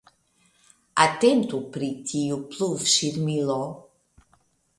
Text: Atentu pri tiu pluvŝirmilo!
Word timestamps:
Atentu 1.03 1.59
pri 1.75 1.89
tiu 2.13 2.39
pluvŝirmilo! 2.55 3.61